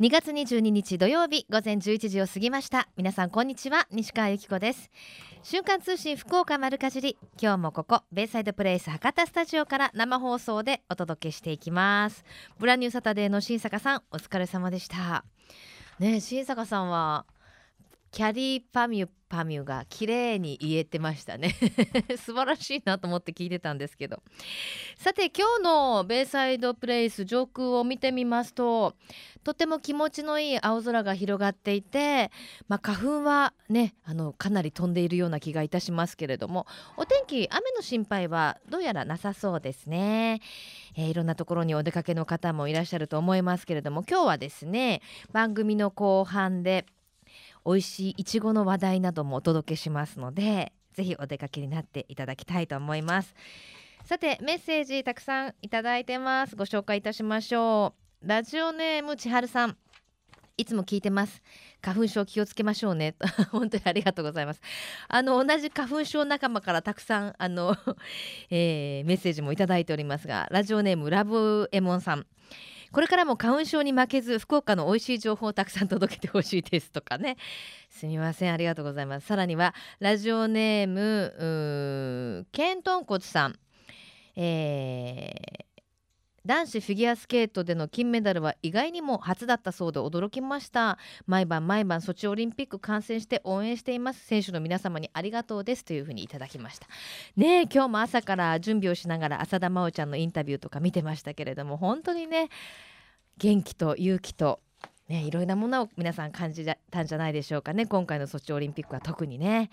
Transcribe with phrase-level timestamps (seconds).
[0.00, 2.88] 2月22日土曜日午前11時を過ぎました。
[2.96, 4.92] 皆さんこんにちは西川由紀子です。
[5.42, 12.24] 瞬間通信福岡丸かじり今日もここベイサイドプレイス博多スタジオから生放送でお届けしていきます。
[12.60, 15.24] ブランニューサタデーの新坂さんお疲れ様でした。
[15.98, 17.26] ね新坂さんは
[18.10, 21.54] キャリーパミュパミュが綺麗に言えてましたね。
[22.16, 24.22] 素晴らしいなと思って聞いてたんですけど。
[24.96, 28.96] さて今日のベイサイドプレイス上空を見てみますと
[29.44, 32.32] とても気持ちのいい青空が広がっていて、
[32.66, 36.66] まあ、花粉はねあのかなり飛んでいるような気がいたしますけれども
[36.96, 40.40] お天気雨の心配はどうやらなさそうですね、
[40.96, 45.00] えー、いろんなところにお出かけの方もいらっしゃると思いますけれども今日はですね
[45.32, 46.86] 番組の後半で
[47.68, 53.34] 美味しいいちごの話題などもお届けしますのでぜひお出かけになっていただきたいと思います。
[54.06, 56.56] さてメッセージたくさんいただいてます。
[56.56, 58.26] ご紹介いたしましょう。
[58.26, 59.76] ラジオネーム千春さん。
[60.56, 61.42] いつも聞いてます。
[61.82, 63.16] 花粉症気をつけましょうね。
[63.52, 64.62] 本当にありがとうございます。
[65.06, 67.76] あの同じ花粉症仲間からたくさんあの、
[68.50, 72.26] えー、メッセージもいただいておりますがラジオネームラブエモンさん。
[72.92, 77.36] これからも花粉症に負けず福岡の美味しい情報をたくさん届けてほしいですとかね。
[77.90, 79.26] すみませんありがとうございます。
[79.26, 83.58] さらにはラジオネームケントンコツさん。
[84.36, 85.67] えー
[86.48, 90.96] 男子フィギュアスケートでの金メダルは意外にも初だったそうで驚きました。
[91.26, 94.24] 毎晩毎晩ソチオリンピック観戦して応援しています。
[94.24, 96.86] 選手の皆様にありがとうですというふうにいただきました。
[97.36, 102.48] ね今日も朝から準備をしながら浅田真央ちゃんのインタビューとか見てましたけれども本当にね
[103.36, 104.60] 元気と勇気と
[105.06, 107.84] ねいろいろなものを皆さん感じたんじゃないでしょうかね。
[107.84, 109.68] 今回のソチオリンピックは特にね。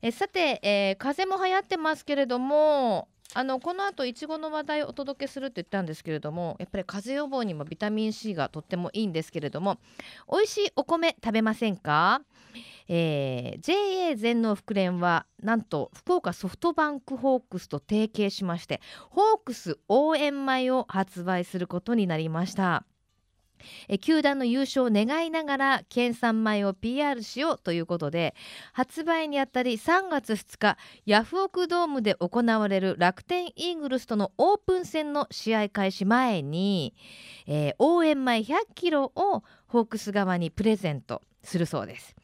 [0.00, 9.78] えさて、えー、風も流行ってますけれどもあのこの後いちごの話題をお届けするって言ったんですけれどもやっぱり風邪予防にもビタミン C がとってもいいんですけれども
[10.32, 12.22] 美味しいお米食べませんか、
[12.88, 18.80] えー、JA 全農福連はなんと福岡ソフトバンクホークスと提携しまして
[19.10, 22.84] ホークス応援米を発売することになりました。
[23.88, 28.34] え球団の優勝を願いながら県産米を PR しようということで
[28.72, 30.76] 発売にあたり3月2日
[31.06, 36.94] ヤフオクドームで行われる楽天イーグルスとのオープン戦の試合開始前に、
[37.46, 42.16] えー、応援米100キロをホークス側にプレゼントするそうです。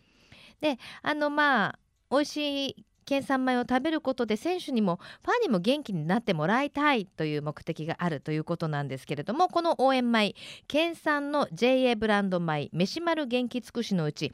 [0.60, 1.78] であのまあ
[2.10, 10.34] 美味しい県産米を食べることで選手にもファンにも元気になってもらいたいという目的があるということなんですけれどもこの応援米
[10.68, 14.32] 県産の JA ブランド米飯丸元気尽くしのうち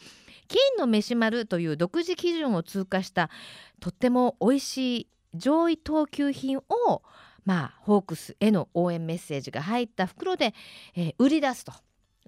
[0.48, 3.30] 金の飯丸という独自基準を通過した
[3.80, 7.02] とっても美味しい上位等級品を
[7.44, 10.54] まあホークスへの応援メッセージが入った袋で、
[10.94, 11.72] えー、売り出すと。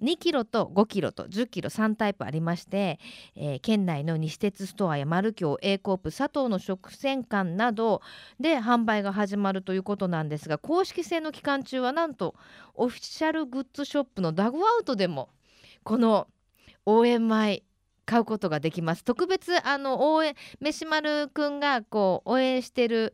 [0.03, 2.99] 2キロと5キロと10キロ3タイプありまして、
[3.35, 8.01] えー、県内の西鉄ストアや丸京 A コープ佐藤の食洗館など
[8.39, 12.35] で販売が始まるということなんですが公式戦の期間中はなんと
[12.75, 15.29] オフィシャルグッズショップのダグアウトでも
[15.83, 16.27] この
[16.85, 17.63] 応援米
[18.05, 19.03] 買うことができます。
[19.05, 23.13] 特別あの応援飯丸くんがこう応援してる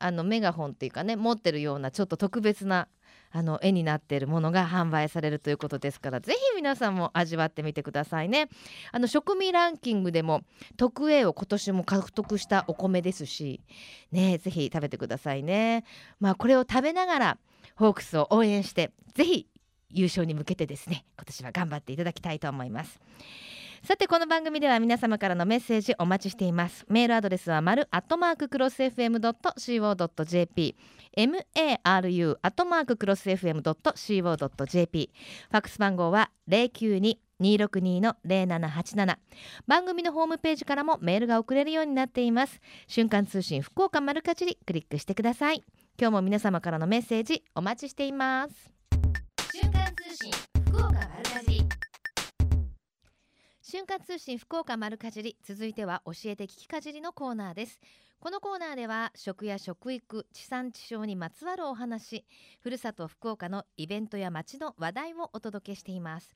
[0.00, 2.88] あのメガホンっていうかね持ってるようなちょっと特別な
[3.36, 8.48] あの絵になっているものが販売されるということですからぜひ皆さんも味わってみてくださいね。
[8.92, 10.42] あの食味ランキングでも
[10.76, 13.60] 特 A を今年も獲得したお米ですし
[14.12, 15.84] ねぜひ食べてくださいね。
[16.20, 17.38] まあこれを食べながら
[17.74, 19.48] ホークスを応援してぜひ
[19.90, 23.00] 優勝に向けてですね今年は頑張っていただきたいと思います。
[23.84, 26.86] さてこの番組では皆様からのメッセージお待ちしています。
[26.88, 30.74] メールアドレスは丸アットマーククロス FM.co.jp
[31.18, 35.10] maru アットマーククロス FM.co.jp
[35.50, 39.16] ファックス番号は092 262-0787
[39.66, 42.60] 番組のホームページからもメールが送れるようになっています。
[42.86, 45.62] 瞬間通信福岡丸かじりクリックしてください。
[46.00, 48.70] 今日も皆様からのメッセージお待ちしています。
[49.52, 50.53] 瞬間通信。
[53.74, 57.80] 瞬間通信福岡丸かじり続いては教えて聞きかじりのコーナーです。
[58.24, 62.24] このコーナーでは食や食育地産地消にまつわるお話
[62.62, 66.34] ふるさと福岡のイベントや街の話題をお届けしています。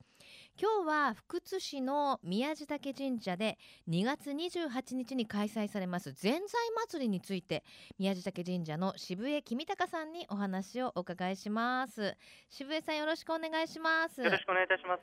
[0.61, 3.57] 今日は福津市の宮地嶽神社で
[3.89, 6.41] 2月28日に開催されますぜんざい
[6.87, 7.63] 祭りについて
[7.97, 12.15] 宮地嶽神社の渋江君隆さんにお話をお伺いします。
[12.51, 14.21] 渋江さんよろしくお願いします。
[14.21, 15.01] よろしくお願いいたします。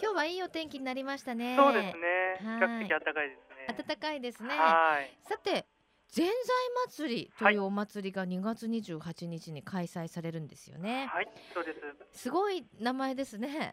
[0.00, 1.56] 今日はいいお天気になりましたね。
[1.56, 2.38] そうですね。
[2.38, 3.84] 比較的暖かいですね。
[3.84, 4.48] 暖かいですね。
[4.50, 5.10] はい。
[5.28, 5.66] さて
[6.10, 6.36] ぜんざい
[6.88, 11.06] 祭りというお祭りが2月28日に開催されるんですよね。
[11.06, 11.78] はい、そうです。
[12.26, 13.72] すごい名前ですね。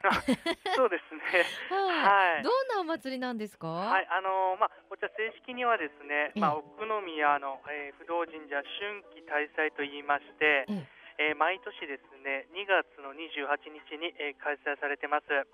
[0.76, 1.22] そうですね。
[1.74, 2.44] はい、はい。
[2.44, 3.68] どんなお祭りなんですか？
[3.68, 10.86] はい、あのーまあ、こちら正式にはですね、まあ、ええ奥宮の、えー不動神社春季大祭と言いまして、え
[11.18, 13.58] えー毎年ですね、2月の28
[13.90, 15.28] 日に、えー開催されてます。
[15.34, 15.46] はい。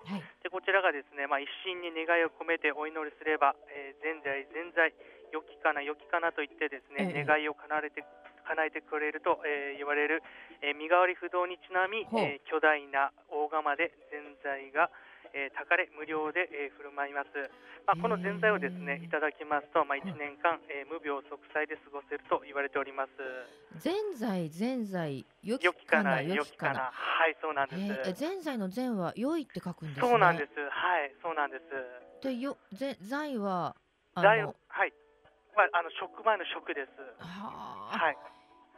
[0.42, 4.92] で、こちらがですね、まあ、一心に願いを込めてお祈りすれば、えー、全在全在
[5.34, 8.06] 良きかな良きかなと言ってですね、ええ願いを叶えて
[8.46, 10.22] 叶えてくれると、えー言われる、
[10.62, 14.94] えー身代わり不動にちなみ、えー巨大な大釜で全財が、
[15.34, 17.34] えー、高れ無料で、えー振る舞います。
[17.84, 23.18] まあ、この全財をですねいただきますと、まあ、1年間、えー無病息災で過ごせると言われております。
[23.82, 26.94] ぜんざいぜんざい良きかかなな良きかな。
[26.94, 28.14] はい、そうなんです。
[28.14, 30.08] ぜんざいのぜんは良いって書くんですね。
[30.08, 30.54] そうなんです。
[30.54, 31.64] はい、そうなんです。
[32.22, 33.74] でよぜざいは
[34.14, 34.92] あ財のはい。
[35.56, 36.90] まあ、あの職場の職です。
[37.18, 38.16] はあ、はい。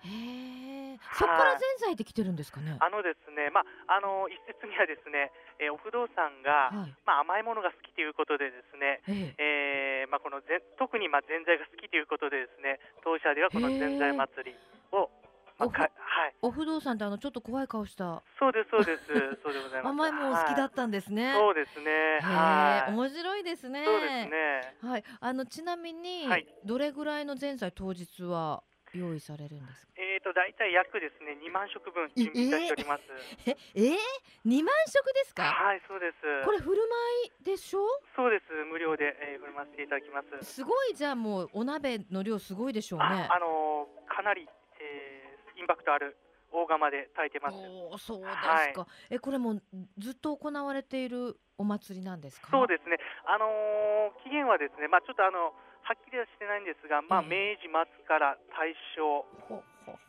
[0.05, 0.99] へえ。
[1.13, 2.77] そこからぜんざいって来てるんですかね？
[2.81, 6.95] あのですね、まあ、あの一説にはですね、えーお不動産が、はい。
[7.05, 10.05] まあ、甘いものが好きということでですね、ええ。
[10.05, 14.57] えーまあ、このぜ特にまあぜんざいが好きということでですね、当社ではこのぜんざい祭り
[14.93, 15.26] を、まあ、
[15.59, 15.89] おふかは
[16.29, 19.07] い、お不動産ってあのちょっと怖い顔したそうですそうです、
[19.43, 19.93] そうでございます。
[19.93, 21.31] 甘いもの好きだはったんですね。
[21.31, 22.93] いそうですね、はい。
[22.93, 23.85] 面白いですね。
[23.85, 24.75] そうですね。
[24.83, 28.63] はい、あのちなみに、はいどれぐらいの前菜当日は
[28.93, 29.93] 用意されるんですか？
[29.97, 33.03] えっ、と大体約ですね2万食分準備いたしております。
[33.47, 33.97] え、えー、
[34.45, 35.43] 二万食ですか？
[35.45, 36.17] はい、そうです。
[36.45, 37.81] これ振る舞いでしょ？
[38.15, 38.45] そうです。
[38.71, 40.45] 無料で、えー、振る舞わせていただきます。
[40.45, 43.35] すごいじゃあもうお鍋の量すごいでしょうねあ。
[43.35, 44.49] あのーかなり、
[44.81, 45.16] えー
[45.57, 46.17] インパクトある
[46.53, 47.57] 大釜で炊いてます。
[47.59, 48.87] おお、そうですはいか。
[49.11, 49.63] え、これもう
[49.99, 52.49] ずっと行われているお祭りなんですか？
[52.51, 52.97] そうですね。
[53.27, 59.25] あのー期限はですね、まあちょっとあのはっきりはしてないんですが、まあえ明治末から大正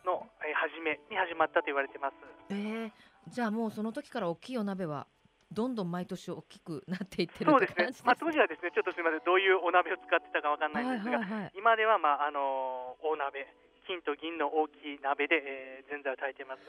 [0.05, 2.15] の、えー初めに始まったと言われてます。
[2.49, 2.91] えー、
[3.27, 5.07] じゃあもうその時から大きいお鍋は
[5.51, 7.73] どんどん毎年大きくなっていってるそうです。。
[7.77, 11.51] ねまあ当時はですね、ちょっとすみません、どういうお鍋を使ってたかわかんないんはいですが。
[11.55, 13.47] 今ではまああのー大鍋、
[13.87, 16.61] 金と銀の大きい鍋で、えー、ぜんざいを炊いてます。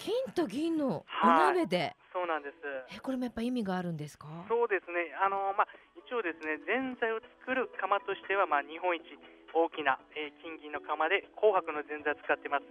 [0.00, 2.56] 金と銀のおはい鍋で、そうなんです。
[2.96, 4.26] えこれもやっぱ意味があるんですか？
[4.48, 9.04] そうですね、あのまあ、一応ですね、ぜんざいを作る釜としては、まあ、日本一
[9.52, 12.64] 大きな、えー金銀の釜で紅白のぜんざいを使ってます。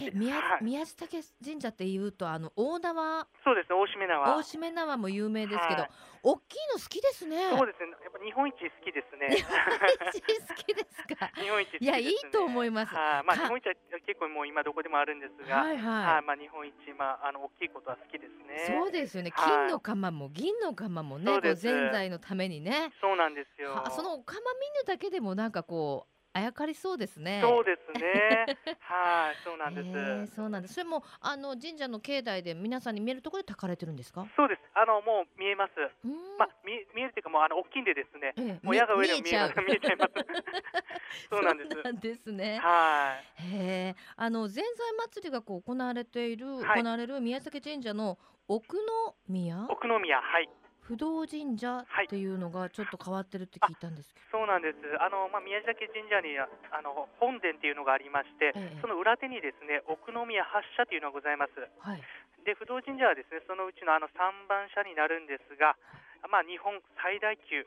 [0.00, 0.64] え宮はい。
[0.64, 3.26] 宮地嶽神社っていうとあの大縄。
[3.44, 4.36] そうですね、大しめ縄。
[4.36, 5.90] 大しめ縄も有名ですけど、はい。
[6.22, 7.36] 大きいの好きですね。
[7.50, 9.36] そうですね、やっぱ日本一好きですね。
[9.36, 9.52] 日本
[10.12, 11.30] 一好きですか。
[11.36, 11.78] 日本一ね。
[11.80, 12.94] いやいいと思います。
[12.94, 13.74] はい、まあ、か日本一は
[14.06, 15.56] 結構もう今どこでもあるんですが。
[15.56, 16.22] はいはい。
[16.22, 18.78] まあ、日本一、まあ、あの大きいことは好きですね。
[18.80, 19.30] そうですよね。
[19.34, 19.50] はい。
[19.50, 22.92] 金の釜も銀の釜もねこうぜんざいのためにね。
[23.00, 23.72] そうなんですよ。
[23.72, 28.46] はそのお釜見るだけでもなんかこうあやかりそうですねそうですね。
[28.80, 29.88] はい、そうなんです。
[29.88, 34.26] へーそうなんですそれもあの神社の境内で皆さんに見えるところで炊かれてるんですか？
[34.36, 34.60] そうです。
[34.74, 35.72] あの、もう見えます。
[36.38, 38.32] まあ、見え見えるというか、もう、あの、大きいんでですね。
[38.38, 39.60] ええもう矢が上でも見えます。
[39.60, 40.12] 見えちゃいます。
[41.30, 41.70] そうなんです。
[41.82, 42.58] そうですね。
[42.58, 43.42] はい。
[43.42, 48.18] へえ、あのぜんざい祭りがこう行われている、はい行われる宮崎神社の
[48.48, 48.76] 奥
[49.28, 49.66] 宮？
[49.68, 50.48] 奥宮、はい。
[50.82, 54.76] 不動神社はいっていうのがちょっと変わってるって聞いたんですけそうなんです。
[54.98, 58.50] あの、まあ、宮崎神社には、あの、本殿っていうのがありまして。
[58.56, 61.54] ええその裏手にですね、奥宮発社というのがございます。
[61.54, 62.02] ど、はい、
[62.44, 65.76] で、不動神社はですね、そのうちのあの三番社になるんですが。
[66.30, 67.66] まあ、日本最大級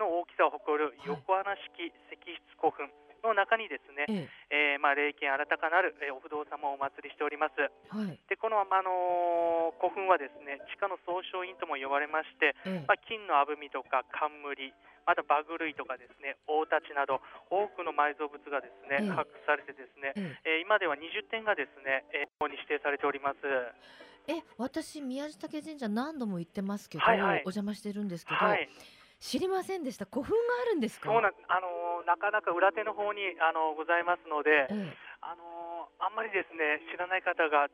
[0.00, 2.88] の大きさを誇る横穴式石室古墳
[3.22, 7.54] の中にですね、ええーまあ、霊験新たかなる、えーお不動様をお祭りしております。
[7.58, 14.72] え、はい、でこの、あのー古墳はですね地下の総称院とも呼ばれまして、ええまあ、金のあぶみとか冠
[15.06, 17.18] またバグ類とかですね大太刀など
[17.50, 23.38] 多くの埋蔵物がですね、ええ発掘されてですね、ええー今では20点がですね、えー、ここに指定されております。
[24.28, 28.70] え、え、私宮地嶽神社何度も行ってますけど、はいはいお邪魔してるんですけど、はい、
[29.18, 30.06] 知りませんでした。
[30.06, 31.10] 古墳があるんですか？
[31.10, 37.70] そうなんあのーなかなか裏手の方に、あのーございますので、ええ、あのーあんまりですね知らない方が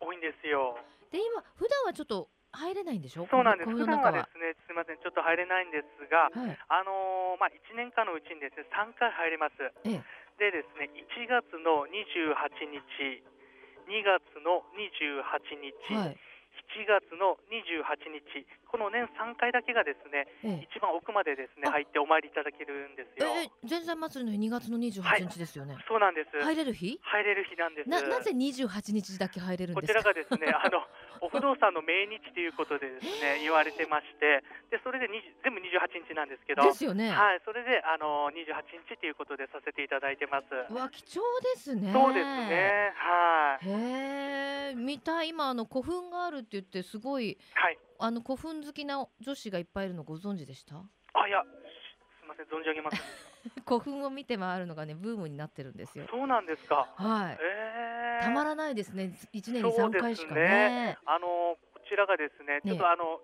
[0.00, 0.76] 多いんですよ。
[1.10, 3.26] で今普段はちょっと入れないんでしょ？
[3.30, 3.70] そうなんです。
[3.70, 4.10] 普段は。
[4.10, 9.54] はですね、すみません、ちょっと入れないんですが、はい、あのーまあ1年間のうちにですね3回入れます。
[9.84, 10.02] ええ、
[10.38, 13.22] でですね、1月の28日、
[13.88, 15.22] 2月の28
[15.60, 16.16] 日、はい、
[16.76, 20.68] 7月の28日、この年3回だけがですね、ええ。
[20.70, 21.72] 一番奥までですねあ。
[21.72, 23.28] 入ってお参りいただけるんですよ。
[23.32, 26.36] ええ前菜祭りの日2月の28日ですよね、そうなんです。
[26.44, 27.00] 入れる日？
[27.02, 27.88] 入れる日なんです。
[27.88, 30.12] ななぜ28日だけ入れるんこちですか？
[30.12, 30.84] らがですね、あの
[31.20, 40.46] お不動産の命日ということでですね言われてまして、でそれで20全部28日なんですけど、ですよね、はい、それであの28日ということでさせていただいてます。
[40.70, 41.20] うわ貴重
[41.54, 41.92] ですね。
[41.92, 44.74] そうですね、はい、へえ。
[44.76, 47.78] 見たい今あの古墳があるって言ってすごいはい。
[47.98, 50.76] あの古墳好きな女子がいっぱいいるのご存知でした？
[50.76, 53.00] あいや、すみません存じ上げません
[53.66, 56.04] 古墳を見て回るのがねブームになってるんですよ。
[56.06, 56.10] た。
[56.12, 56.88] そうなんですか。
[56.96, 57.38] はい。
[57.40, 59.12] ええたまらないですね。
[59.32, 60.40] 一年に3そうです回しかね。
[60.40, 63.20] ねあのこちらがですね、ちょっとあの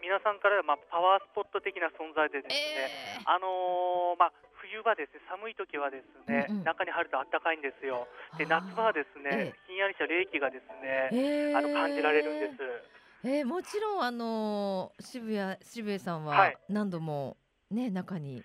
[0.00, 3.20] 皆さんからまあパワースポット的な存在でですね。
[3.20, 6.64] えあのーまあ、冬場ですね、寒い時はですね、うんうん。
[6.64, 8.06] 中に入ると暖かいんですよ。
[8.34, 8.38] ー。
[8.38, 11.58] で、夏場はですね、えひんやりした冷気がですね、えー。
[11.58, 12.95] あの感じられるんです。
[13.24, 17.36] えーもちろんあのー渋谷渋谷さんははい何度も
[17.70, 18.44] ね中に、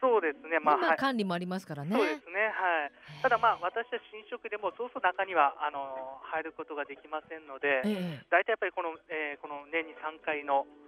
[0.00, 1.90] そうですね、まあ、管理もありますからね。
[1.90, 2.92] そうですね、はい。
[3.22, 8.26] ただまあ、私たち新職でも、そうそう中には、あのー入ることができませんので、ええ。
[8.30, 10.66] 大体やっぱりこの、えーこの年に3回の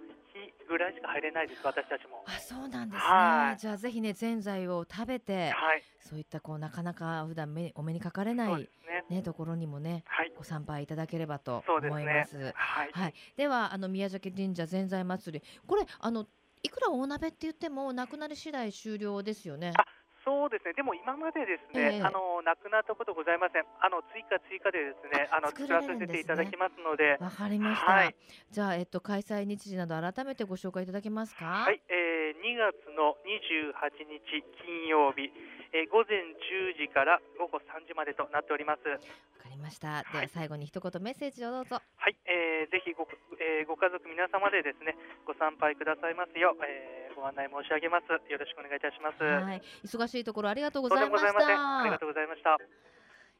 [0.67, 2.23] ぐらいしか入れないです、私たちも。
[2.25, 8.67] あそうなんですね、はいじゃあぜひねぜんざいを食べてはい、そういったこうなかなか普段目お目にかかれないね。
[9.09, 12.37] ねところにもねはい、ご参拝いただければと思います。。
[12.37, 12.91] はい。
[12.91, 16.25] はい、ではあの宮崎神社ぜんざい祭りこれあの
[16.63, 19.73] いくら大鍋って言ってもなくなり次第終了ですよね。
[19.75, 19.85] あ
[20.23, 23.65] そうですね、でも今までですね、ええあのなくなったことございません。
[23.81, 27.91] あの追加追加でですね、あの作作らせていただきますので、わかりました。
[27.91, 28.15] はい
[28.51, 31.45] じゃあえっと開催日時など改めてご紹介いただけますか？
[31.45, 31.95] はい、えー、
[32.41, 35.29] 2月の28日金曜日、
[35.73, 38.83] えー午前10時から午後3時までとなっております。
[38.89, 40.03] わかりました。
[40.11, 41.79] では最後に一言メッセージをどうぞ。
[41.79, 43.07] はい、えー、ぜひご,、
[43.39, 48.07] えーご家族皆様でですね、ご参拝くださいますよう、えーご案内申し上げます。
[48.09, 49.23] よろしくお願いいたします。
[49.23, 51.55] はい、忙しいところありがとうございましもございません。
[51.55, 51.99] ありがた。
[51.99, 52.57] とうございました。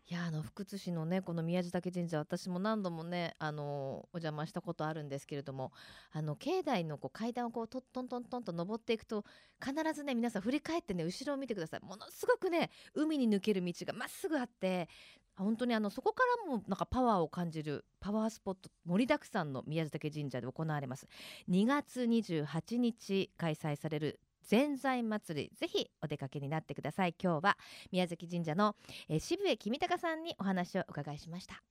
[0.10, 5.72] いやあの福津市のねこの宮地嶽神社私も何度もねあのお邪魔したことあるんですけれども
[6.12, 9.24] あの境内のこう階段をこうトントントンと登っていくと
[9.64, 11.80] 必ずね皆さん振り返ってね後ろを見てください。
[11.86, 14.90] ものすごくね海に抜ける道がまっすぐあって
[15.38, 21.08] 本当にあのそこからもなんかパワーを感じるパワースポット盛りだくさんの宮地嶽神社で行われます。
[21.50, 27.16] 2月28日開催されるぜんざい祭りぜひお出かけになってください。
[27.22, 27.58] 今日は
[27.92, 28.76] 宮崎神社の、
[29.10, 31.62] えー渋江君高さんにお話をお伺いしました。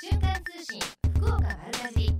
[0.00, 0.80] 瞬間通信
[1.14, 2.16] 福岡丸かじり。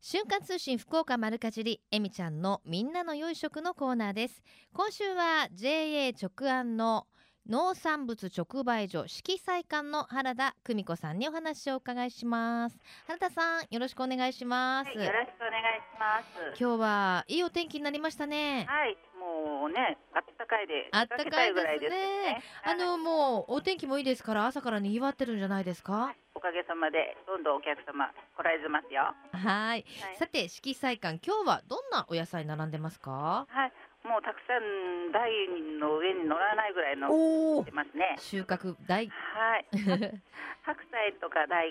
[0.00, 4.42] 瞬間通信福岡丸かじりえみちゃんのみんなの良い食のコーナーです。
[4.72, 7.06] 今週は JA 直案の
[7.48, 12.78] 農産物直売所色彩館の原田久美子さんにお話をお伺いします。
[13.06, 16.20] 原田さんよろしくお願いします、はい、よろしくお願いしま
[16.54, 16.60] す。
[16.60, 18.66] 今日はいいお天気になりましたね。
[18.68, 22.42] はい、もうね、あったかいで、あったかいですね。
[22.64, 26.14] あはいのもうお天気もいいですから朝からにぎわってるんじゃないですか？
[26.34, 29.14] おかげさまで、どんどんお客様来られてますよ。
[29.32, 29.42] はい。
[29.42, 29.84] はい、
[30.18, 33.46] さて色彩館今日はどんなお野菜並んでますか？
[33.48, 33.72] はい、
[34.08, 35.28] もうたくさん台
[35.76, 38.16] の上に乗らないぐらいのおお出ますね。
[38.16, 39.68] 収穫大はい、
[40.64, 41.68] 白菜とか大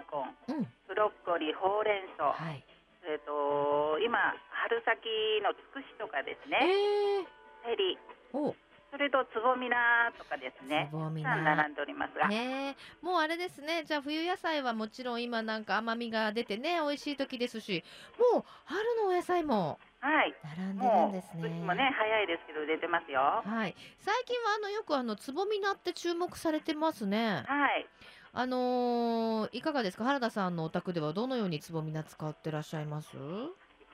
[0.47, 0.67] 根、うん。
[0.87, 2.63] ブロッコリー、ほうれん草、はい。
[3.09, 7.97] えっ、と今春先のつくしとかですえね、ー、セリ、
[8.33, 8.53] お
[8.89, 10.87] それとつぼみなとかですね。
[10.89, 10.93] つ。
[10.93, 13.83] ぼみたくさんな並んでおりますが、ねえもうあれですね。
[13.85, 17.83] じゃあ冬野菜はもちろん今なんか甘みが出てね美味しい時ですし
[18.33, 21.49] もう春のお野菜もはい、並んでるんですね。
[21.65, 23.19] もね早いですけど出てますよ。
[23.43, 23.75] はい。
[23.97, 27.43] 最近はあのよくあのつぼみなって注目されてますね。
[27.47, 27.87] はい。
[28.33, 30.03] あのーいかがですか？
[30.03, 33.17] 原田さんのお宅ではどのようにつぼみな使ってらっしゃいます？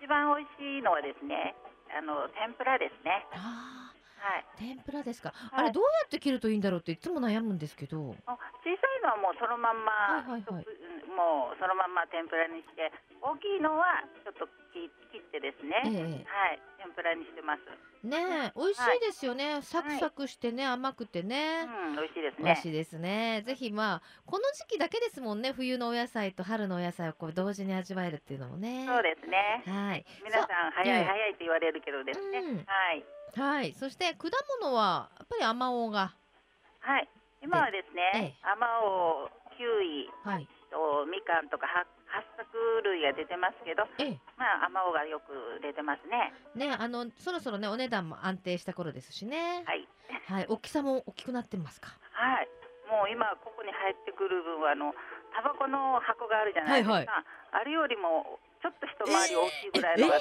[0.01, 1.55] 一番美味しいのはですね、
[1.97, 3.25] あの天ぷらですね。
[3.31, 3.92] あ
[4.23, 4.45] はい。
[4.55, 12.89] ー天ぷらですか、はいあれどうやって切るといいんだろうっていつも悩むんですけどあ小さいのはもうそのまんま、はいはいはいうんもうそのまんま天ぷらにして、
[13.21, 15.77] 大きいのはちょっと切切ってですね。
[15.85, 16.59] えはい。
[16.81, 17.61] 天ぷらにしてます。
[18.03, 22.61] えねえ美味しいですよね、サクサクしてね甘くてね、うん、美味しいですね美味。
[22.61, 29.63] しいですねぜひまあこの時期だけですもんね冬のお野菜と春のお野菜をこう同時に味わえるっていうのもねそうですね。
[29.67, 32.39] はい皆さん早いええ早いって言われるけどですね。
[32.39, 32.63] うんは
[32.93, 33.05] い。
[33.35, 33.73] はい。
[33.73, 34.29] そして果
[34.61, 36.13] 物はやっぱり甘おうが？
[36.79, 37.07] はい。
[37.41, 38.33] 今はですね、ええ。
[38.43, 40.47] あまおう、キウイはい。
[40.69, 42.45] とみかんとかは八作
[42.85, 44.19] 類が出てますけど、ええ。
[44.37, 46.33] まああまおうがよく出てますね。
[46.55, 49.63] ねあのそろそろねお値段も安定した頃ですしね。
[49.65, 49.87] はい。
[50.29, 50.45] はい。
[50.47, 51.89] 大きさも大きくなってますか？
[52.11, 52.47] はい。
[52.89, 54.93] もう今ここに入ってくる分はあの
[55.33, 57.07] タバコの箱があるじゃないですか、はい
[57.53, 60.17] あれよりもちょっと一回り大きいぐらいのが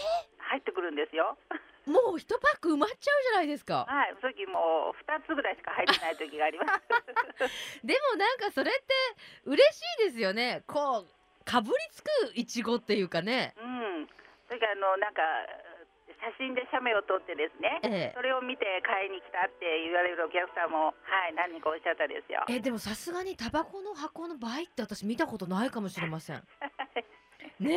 [0.53, 1.39] 入ってくるんですよ。
[1.87, 3.87] もう一パック埋まっちゃうじゃないですか。
[3.89, 7.87] はい、その時もう二つぐらいしか入ってない時があります。
[7.87, 8.95] でもなんかそれって
[9.45, 10.63] 嬉しいですよね。
[10.67, 13.55] こうかぶりつくいちごっていうかね。
[13.59, 14.09] うん、
[14.47, 15.23] それからあのなんか
[16.23, 18.15] 写真で写メを撮ってですね、ええ。
[18.15, 22.47] それを見て買いに来たって言われるお客さんもはい何人かおっしゃったですよ。
[22.49, 26.43] えでもさすがにタバコの箱の倍って私見たことないかもしれません
[27.61, 27.77] ね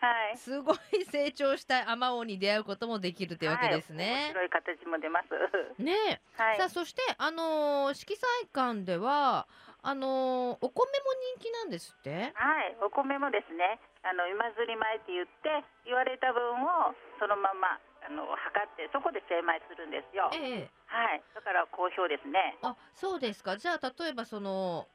[0.00, 0.36] はいえ。
[0.36, 0.76] すごい
[1.10, 5.82] 成長したアマオに出会うこともできるというわけですはい、ね面、白い形も出ます。
[5.82, 5.92] ね
[6.38, 6.68] えはいさあ。
[6.68, 9.46] そしてあのー色彩館では
[9.82, 12.32] あのーお米も人気なんですって？
[12.34, 20.30] はい、お米もですね、あの今釣り米って言って言われた分をそのままあの測ってそこで精米するんですよ。
[20.34, 22.56] ええはい、だから好評ですね。
[22.62, 24.86] あそうですかじゃあ例えばその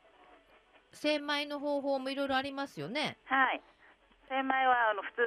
[0.91, 3.61] 精米の方法もいろいろありますよねはい。
[4.29, 5.21] 精米はあの普通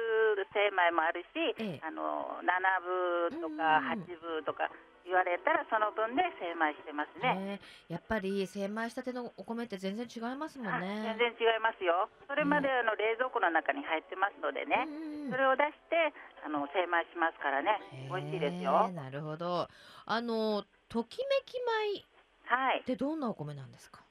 [0.53, 1.81] 精米もあるし、ええ。
[1.83, 4.01] あの7分とかうん。
[4.01, 4.69] うん8分とか
[5.07, 7.33] 言われたらその分で精米してますね。
[7.55, 12.09] ねやっぱり精米したてのお米って全然違いますもんあね全然違いますよ。
[12.27, 14.83] それまであの冷蔵庫の中に入ってますのでね、
[15.31, 16.11] それを出して
[16.43, 17.79] あの精米しますからね、
[18.11, 18.87] 美味しいですへよ。
[18.89, 18.91] え。
[18.91, 19.69] なるほど。
[20.05, 22.03] あのときめき米
[22.51, 22.79] はい。
[22.81, 22.83] っ。
[22.83, 24.03] てどんなお米なんですか？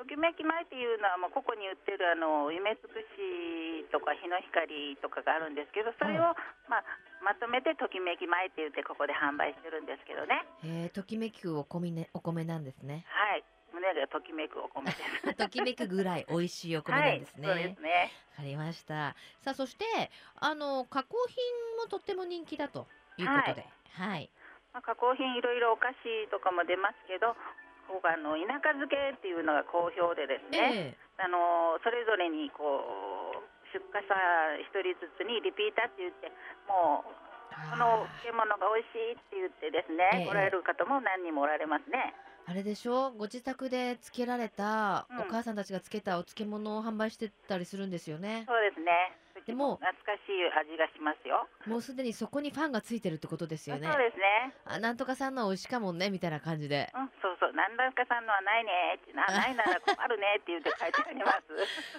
[0.00, 6.32] ときめき米っていうのはもうここに売ってるあの夢つくしとか日の光とかがあるんですけどそれを、
[6.72, 6.84] まあ、
[7.20, 10.40] まとめてときめき米って言ってここで販売してるんですけどね。
[10.64, 13.04] へえときめくお米ねお米なんですね。
[13.12, 13.44] はい。
[13.76, 14.88] 胸がときめくお米。
[14.88, 18.12] で すときめくぐらい美味しいお米なんですね、はい、そうですね。
[18.32, 19.12] わかりました。
[19.44, 19.84] さあそして
[20.40, 22.88] あの加工品もとっても人気だと
[23.20, 23.68] いうことで、
[24.00, 24.30] はい。
[24.72, 27.36] まあ、加工品いろいろお菓子とかも出ますけど
[27.90, 32.62] ここがあの田舎漬けっていうのが好評でですね、えあのそれぞれにこ
[33.34, 33.42] う
[33.74, 34.14] 出荷者
[34.62, 36.30] 一人ずつにリピーターって言って
[36.70, 37.10] もう
[37.50, 42.14] えこの漬物が美味しいって言ってですね、ええ来られる方も何人もおられますね。
[42.46, 43.10] あれでしょ？
[43.12, 48.44] ご自宅で漬けられた、うんお母さんたちが漬けたお漬物を販売してたりするんですよね。
[48.46, 48.90] そうですね。
[49.46, 51.48] でも懐かしい味がしますよ。
[51.66, 53.98] もうすでにそこにファンがついてるってことですよねそう。
[53.98, 54.54] ですね。
[54.64, 56.90] あなんとかさんのは美味しいかもねみたいな感じで。
[56.94, 61.40] うん、そうそう、なんだかさんのはないねって、な、ないなら困るねって言って書いてあります。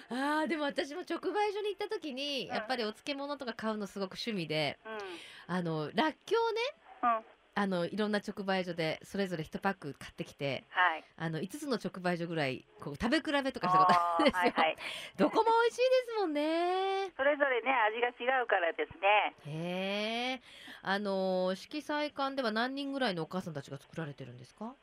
[0.10, 6.60] あーでも私も直売所に行った時にうんやっぱりお漬物とか買うのすごく趣味で、うん、あのらっきょうね
[7.02, 11.04] うん、あのいろんな直売所でそれぞれ1パック買ってきてはい。
[11.16, 14.40] あの5つの直売所ぐらいこう食べ比べとかしたことあるんですよ。
[14.40, 14.76] はいはい。
[15.18, 17.12] どこも美味しいですもんね。
[17.16, 19.34] それぞれね、味が違うからですね。
[19.46, 20.42] へえ。
[20.82, 24.74] あの色彩館では何人ぐらいのお母さんたちが作られてるんですか？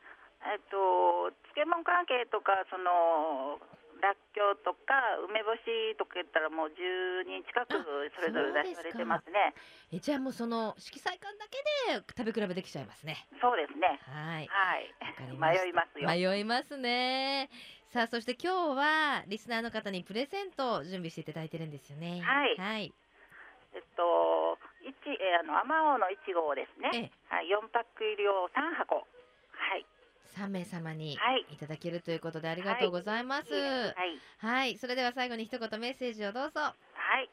[0.42, 3.60] えっと、漬物関係とか、その。
[4.00, 4.96] らっきょうとか
[5.28, 7.72] 梅干しとか言ったらもう10人近く
[8.16, 9.54] それぞれ出されてますね。
[9.92, 11.60] えじゃあもうその色彩館だけ
[11.92, 13.28] で食べ比べできちゃいますね。
[13.40, 14.00] そうですね。
[14.08, 14.48] はい。
[14.48, 14.94] はい
[15.36, 16.08] 迷いますよ。
[16.08, 17.50] 迷いますね。
[17.92, 22.20] さあそして今日はリスナーの方にプレゼントを準備していただいてるんですよね。
[22.22, 22.92] はいはい。
[23.72, 29.06] えっと、一えーあの、アマオのいちごをですね、ええはい、4パック入りを3箱。
[30.36, 31.18] 3名様に
[31.50, 33.52] いただけるということでありがとうございます。
[33.52, 33.94] はい。
[34.38, 36.60] はい、それでは最後に一言メッセージをどうぞ。
[36.60, 36.74] は
[37.20, 37.28] い。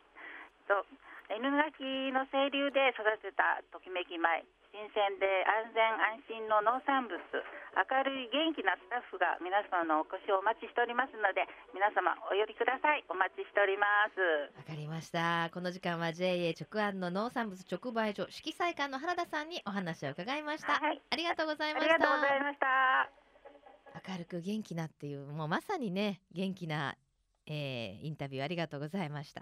[0.67, 0.85] と
[1.27, 1.83] 犬垣
[2.15, 11.43] の清流で育てたときめき米、新鮮で安全安心の農産物、明るい元気なスタッフが皆様のお越しをお待ちしておりますので、
[11.75, 13.03] 皆様お寄りください。
[13.11, 14.17] お待ちしております。
[14.55, 15.51] わかりました。
[15.51, 20.79] この時間は JA 直案の農産物直売所色彩館の原田さんにお話を伺いました。
[20.79, 21.01] はい。
[21.11, 21.97] ありがとうございあました。
[21.97, 23.11] りがとうございました。
[24.07, 26.95] 明るく元気なっていうもうまさにね元気な、
[27.47, 29.41] えーインタビューありがとうございました。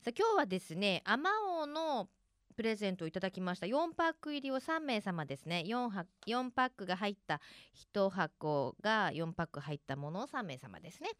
[0.00, 2.08] さあ今日はですねアマオの
[2.52, 3.66] プレゼントをいただきました。
[3.66, 5.64] 4パック入りを3名様ですね。
[5.66, 5.88] 4,
[6.26, 7.40] 4パックが入った
[7.94, 11.10] 1箱が4パック入ったものを3名様ですね、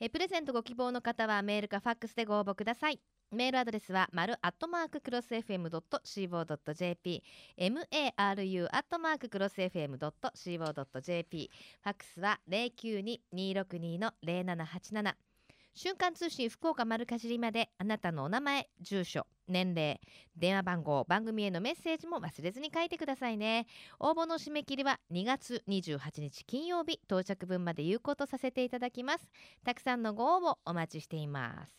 [0.00, 3.00] えプレゼントご希望の方はメールかファックスでご応募ください。
[3.30, 7.22] メールアドレスは丸アットマーククロス FM.co.jp
[7.58, 11.50] maru アットマーククロス FM.co.jp
[11.82, 15.31] ファックスは092-262-0787
[15.74, 20.00] 瞬間通信福岡丸かじりまであなたのお名前住所年齢
[20.36, 23.66] 電話番号番組へのメッセージも忘れずに書いてくださいね。
[23.98, 29.30] 応募の締め切りは2月28日金曜日到着分まで有効とさせていただきます。
[29.64, 31.72] たくさんのご応募お待ちしています。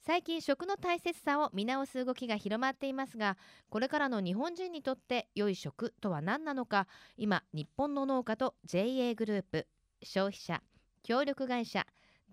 [0.00, 3.38] 最近食の大切さを見直す動きが広まっていますが
[3.70, 9.66] これからの日本人にとって良い食とは何なのか今日本の農家と JA グループ
[10.02, 10.62] 消費者
[11.02, 11.86] 協力会社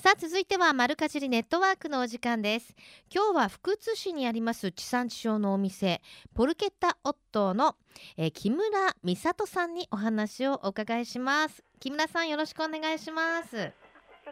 [0.00, 2.72] さあ続いては丸かじりネットワークのお時間です。
[3.12, 6.00] 今日は福津市にあります地産地消のお店
[6.34, 7.74] ポルケッタオットーの、
[8.16, 8.68] えー木村
[9.02, 11.64] 美里さんにお話をお伺いします。
[11.80, 13.56] 木村さんよろしくお願いします。
[13.56, 13.72] よ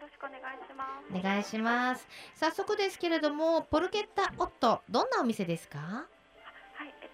[0.00, 1.18] ろしくお願いします。
[1.18, 2.06] お願いします。
[2.34, 6.06] 早速ですけれどもポルケッタオットどんなお店ですか？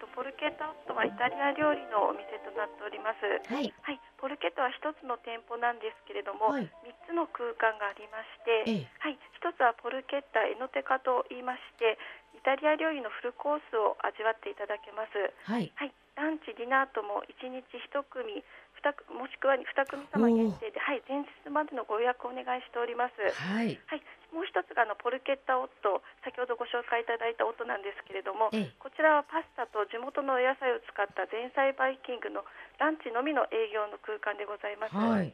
[0.03, 3.23] とポルケットはイタリア料理のお店となっております。
[3.47, 3.71] はい。
[3.87, 6.67] はい、ポルケットは一つの店舗なんですけれども、はい。
[6.83, 8.91] 三つの空間がありまして、ええ。
[8.99, 11.95] はい、一つはポルケッタエノテカと言いまして、
[12.35, 15.15] イタリア料理のフルコースを味わっていただけます。
[15.47, 15.71] はい。
[15.79, 18.43] はい、ランチディナーとも一日一組。
[18.83, 23.15] 二組もしくは二組様限定で、はい、前日までのご予約をお願いしております。
[23.15, 24.03] はいはい、
[24.35, 32.43] もう一つがあのポルケッタオット、先ほどご紹介いただいたオットなんですけれども、ええこちらはパスタと地元のお野菜を使った前菜バイキングの
[32.75, 34.95] ランチのみの営業の空間でございます。
[34.95, 35.31] はい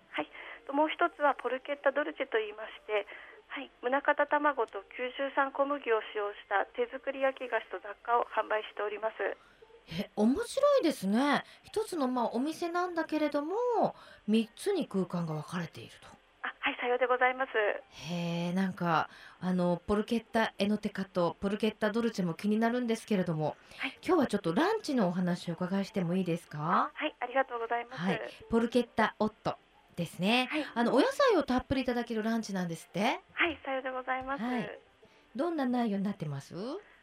[0.69, 3.09] ともう一つはポルケッタドルチェと言いまして、
[3.49, 9.48] はい、宗像卵と九州産小麦を使用した手作り焼き菓子と雑貨を販売しております。
[9.91, 11.43] え面白いですね。
[11.63, 13.95] 一つのまあお店なんだけれども
[14.27, 16.07] 三つに空間が分かれていると。
[16.41, 17.51] あ、はい、さようでございます。
[18.11, 19.09] へえなんか
[19.41, 23.97] あのポルケッタエノテカとポルケッタドルチェも気になるんですけれども、はい。
[24.05, 26.91] 今日はちょっとランチのお話をお伺いしてもいいですか？
[26.93, 28.01] はい、ありがとうございます。
[28.01, 28.21] はい。
[28.49, 29.57] ポルケッタオット
[29.95, 30.47] ですね。
[30.51, 33.19] はい、あのお野菜をたっぷりいただけるランチなんですって。
[33.33, 34.43] はい、さようでございます。
[34.43, 34.79] はい。
[35.35, 36.55] どんな内容になってます？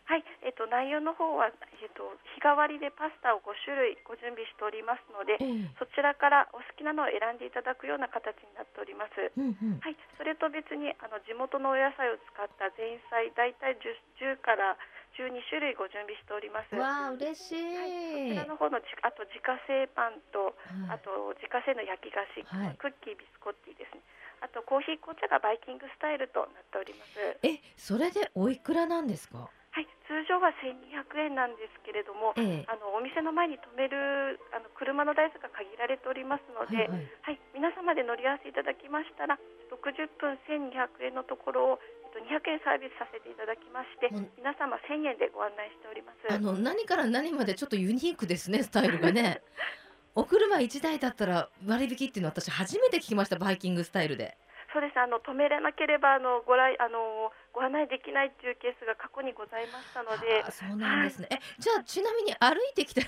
[0.06, 2.06] はい、えっと内容の方はえっと
[2.38, 9.18] 日替わりでパスタを5種類ご準備しておりますので、ええそちらからお好きなのを選んでいただくような形になっております。
[9.34, 14.78] うんうんはい、それと別にあの地元のお野菜を使った前菜大体 10, 10から
[15.18, 16.76] 12種類ご準備しております。
[16.76, 24.06] わあ嬉しい、こちらの方のじあと自家製パンとはいあと自家製の焼き菓子、はいクッキービスコッティですね。
[24.40, 27.18] あとコーヒー紅茶がバイキングスタイルとなっております。
[27.42, 29.48] えそれでおいくらなんですか？
[29.76, 32.72] はい、通常は1200円なんですけれども、ええ。
[32.72, 37.36] あのお店の前に止めるあの車の台数が限られておりますので、はいはい。
[37.36, 39.36] はい、皆様で乗り合わせいただきましたら、
[39.68, 44.16] 60分1200円のところを、えっと、200円サービスさせていただきましてう。
[44.16, 46.24] ん、皆様1000円でご案内しております。
[46.24, 49.44] あの何から何までちょっとユニークですねスタイルがね。
[50.16, 54.38] お車1台だったら割引っていうのは私初めて聞きましたバイキングスタイルで
[54.76, 55.00] そうです。
[55.00, 60.44] あの止めれなければあのご来あのご案内できないというケースが過去にございましたので。
[60.44, 63.00] あ、そうなんですね、えじゃあちなみに歩いてきた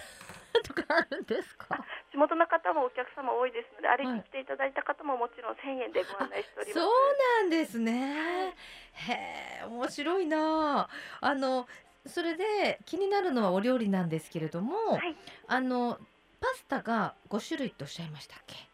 [0.65, 1.77] とかあるんですか？
[2.11, 6.81] 地元の方もお客様多いですので、歩いてきていただいた方ももちろん1000円でご案内しております。
[6.81, 6.93] そう
[7.43, 8.55] なんですね。
[8.95, 10.89] へえ面白いな。
[11.21, 11.69] あの
[12.07, 15.15] それで気になるのはお料理なんですけれども、はい。
[15.49, 15.99] あの
[16.41, 18.55] パスタが5種類とおっしゃいましたっけ？
[18.57, 18.68] はい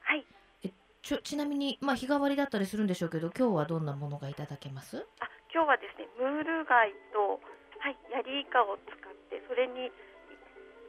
[1.04, 5.04] ちょちなみにまあ日替わりだったりするんでしょうけど今日はどんなものがいただけます？
[5.20, 7.44] あ今日はですねムール貝と、
[7.78, 9.92] はい、ヤリイカを使ってそれに、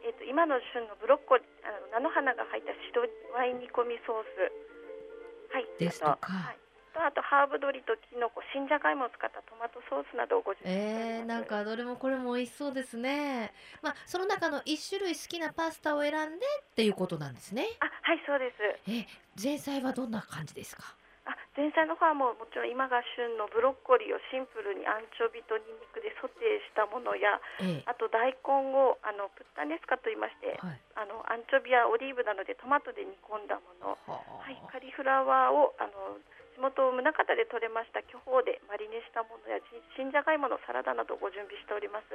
[0.08, 3.04] えっと今の旬のブロッコリーあの菜の花が入った白
[3.36, 6.32] ワイン煮込みソース、はい、ですとか。
[6.32, 6.58] はい、
[6.96, 10.72] とあとハーブ鶏とキノコ新じゃがいもを使ったトマトソースなどをご準備。
[10.72, 13.52] えー、なんかどれもこれも美味しそうですね。
[13.84, 17.68] まあその中の一種類好きなパスタを選んでっていうことなんですね。
[17.84, 19.04] あはいそうですえ
[19.36, 20.96] 前菜はどんな感じですか？
[21.28, 30.80] あ前菜の方はもうもちろん今が旬のブロッコリーをシンプルにアンチョビとニンニクでソテーしたものやええあと大根をあのプッタネスカと言いましてはい。
[30.96, 36.22] あのアンチョビやオリーブなどでトマトで煮込んだもの、ははい、カリフラワーをあの
[36.56, 39.66] 地元宗像で採れました巨峰でマリネしたものやじ
[40.00, 42.08] 新じゃがいものサラダなどをご準備しております。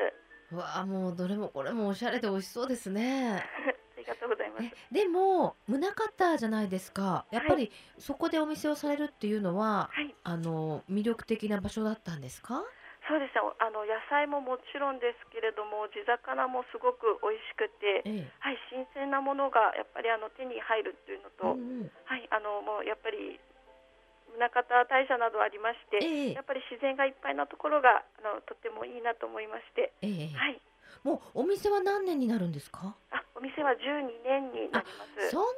[0.52, 3.44] うわあもうどれもこれもおしゃれで美味しそうですね。
[3.94, 4.94] ありがとうございますえ。
[4.94, 5.78] でも宗
[6.16, 7.26] 像じゃないですか。
[7.30, 12.64] やっぱりそこでお店をされるっていうのは、はい、あの魅力的な場所だったんですか？
[13.06, 13.40] そうですね。
[13.60, 18.32] あの野菜ももちろんですけれども、地魚もすごく美味しくて、ええ。
[18.40, 23.38] はい、新鮮なものがやっぱりあの手に入るっていうのと、うんうんはい、あのもうやっぱり
[24.38, 30.36] 宗像大社などありまして、ええやっぱり自然がいっぱいなところがあのとってもいいなと思いまして、ええ。
[30.36, 30.60] はい、
[31.04, 32.94] もうお店は何年になるんですか？
[33.10, 33.76] あおお店は12
[34.22, 35.56] 年になりますそんなに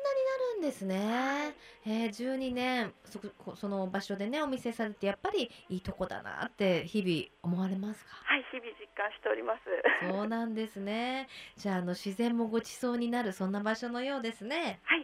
[0.55, 1.55] なるんですね。
[1.85, 8.11] えー、12年そこその場所でねお店されてやっぱりいいとこだなって日々思われますか？
[8.25, 9.61] はい日々実感しております
[10.15, 11.29] そうなんですね。
[11.57, 14.81] じゃああの自然もご馳走になるそんな場所のようですね。
[14.85, 15.02] はい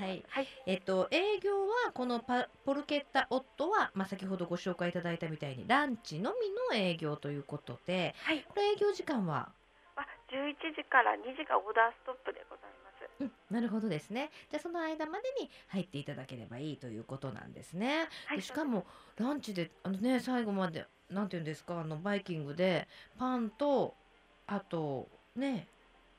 [0.00, 0.24] はい。
[0.28, 9.48] はいえっと営業はこのパポルケッタオットはまあ先ほどご紹介いただいたみたいにランチのみの営業ということで、はいこれ営業時間は？
[9.96, 12.76] あ11時から2時がオーダーストップでございます
[13.18, 14.30] うん、なるほどですね。
[14.50, 18.08] じゃあその間までに入っていただければいいということなんですね。
[18.26, 18.84] はいでしかも
[19.16, 21.80] ランチであのね最後までなんていうんですか？
[21.80, 22.86] あのバイキングで
[23.18, 23.94] パンと
[24.46, 25.66] あとね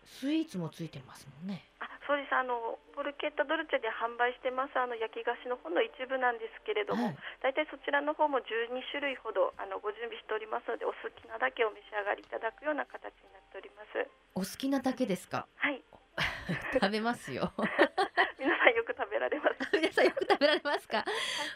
[0.06, 1.64] スイーツもついてますもんね。
[2.08, 15.46] あそうですあのポルケッタドルチェで販売してますあの焼き菓子の方の一部なんですけれども、はい大体そちらの方も12種類ほどあのご準備しておりますのでお好きなだけお召し上がりいただくような形になっておりますお好きなだけですか？
[15.56, 15.84] はい
[16.74, 17.54] 食べますよ。
[18.40, 21.06] 皆さんよく食べられます 皆さんよく食べられますか？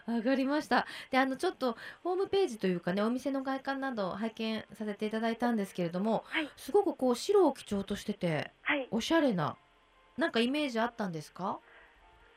[0.06, 0.86] わかりました。
[1.10, 9.58] で、あのちょっとホームページというかね、お店の外観など拝見させていただいたんですけれども、はいすごくこう白を基調としててはいおしゃれな
[10.22, 11.58] なんかイメージあったんですか？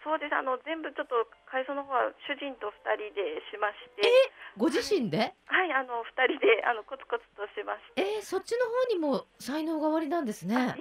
[0.02, 1.14] そうですあの全部ちょっと
[1.48, 4.08] 改装の方は主人と2人でしまして
[4.56, 5.32] ご自身で？
[5.46, 10.76] はいあの2人であのコツコツとしましてえー、そっちの方にも才能がおありなんですね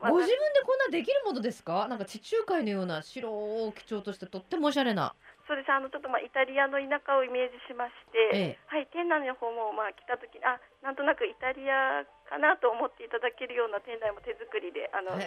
[0.00, 1.86] ご自分でこんなできるものですか？
[1.88, 5.14] なんか地中海のような白を基調としてとってもおしゃれな。
[5.50, 8.70] そうですあのちょっとまあイタリアの田舎をイメージしまして、ええ。
[8.70, 15.26] はい店内の方もまあ来た時にあなんとなくイタリアかなと思っていただけるような店内も手作りであのし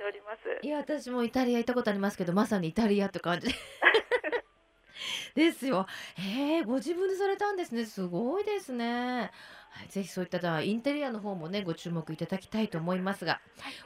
[0.00, 0.48] ております。
[0.64, 3.52] ーいや私もイタリア行ったことありますけどまさにイタリアって感じ。
[5.36, 5.84] ですよ。
[6.16, 7.84] へえご自分でされたんですね。
[7.84, 9.30] すごいですね。
[9.68, 13.42] はい、ぜひそういったインテリアの方もねご注目いただきたいと思いますが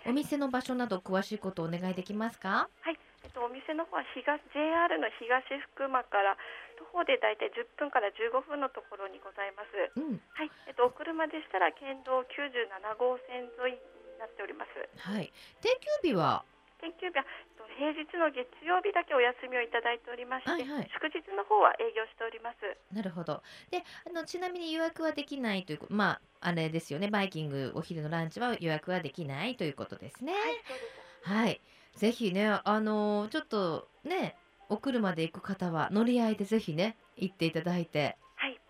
[0.07, 2.69] お店の場所など詳しいことをお願いできますか？
[2.83, 5.45] はい、えっと、お店の方は東 JR の東
[5.77, 6.37] 福間から
[6.81, 9.93] 徒歩でだいたい10分から15分のところにございます。
[9.97, 13.81] うんはい、えっと、お車でしたら県道97号線沿いに
[14.17, 14.73] なっております。
[14.97, 15.69] はい定
[16.03, 16.45] 休日は？
[16.81, 22.57] 研究日はえっと平日の月曜日だけお休みをいただいておりまして、はいはい祝日の方は営業しております。
[22.93, 23.43] なるほど。
[23.71, 27.09] で、あのちなみに予約はできないというまああれですよね。
[27.09, 30.33] バイキングお昼のランチは予約はできないということですね。
[30.33, 31.45] はい。
[31.45, 31.61] はい。
[31.97, 34.37] ぜひね、あのちょっとね、
[34.69, 38.61] お車で行く方は乗り合いでぜひね行っていただいて、はい、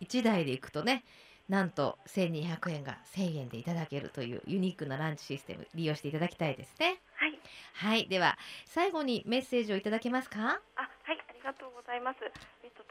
[0.00, 1.04] 一台で行くとね。
[1.46, 7.02] なんと1200円が1000円でいただけるというユニークなランチシステム利用していただきたいですね。
[7.16, 7.38] はい、
[7.74, 10.38] はい、では最後にメッセージをいただけますか？
[10.40, 12.20] あ、はい、ありがとうございます。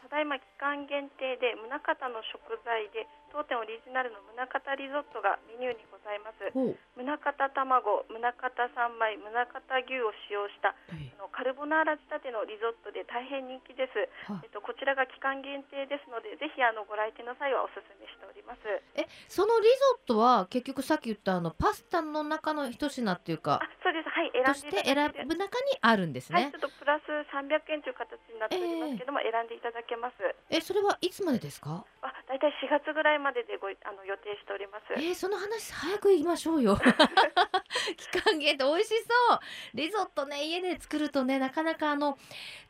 [0.04, 6.44] えっと、ただいま期間限定で宗像の食材で当店オリジナルの宗像リゾットがメニューにございます。
[6.54, 13.98] 宗像卵、宗像三枚、宗像牛を使用したえあのカルボナーラ仕立てのリゾットで大変人気です。
[14.30, 18.62] はいえっと、こちらが期間限定ですので、ぜひあのご来店の際はお勧めしております。
[18.94, 24.10] えそのリゾットは結局さっき言ったあのパスタの中の一品っていうかあ、そうです。
[24.14, 30.16] はい、と選んして選でいただけてぶ中にあるんですはい、ねちょっとプラス300円という形になっておりますけども、選んでいただけます。
[30.50, 31.86] えそれはいつまでですか？
[32.02, 34.84] あ、だいたい4月ぐらいまででごいあの予定しております。
[34.96, 36.78] えーその話早く言いましょうよ
[37.98, 38.90] 期間限定美味し
[39.30, 39.40] そう
[39.74, 42.18] リゾットね家で作るとねなかなかあの